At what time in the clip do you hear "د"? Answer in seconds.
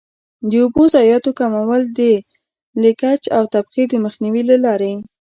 0.49-0.51, 1.99-2.01, 3.91-3.95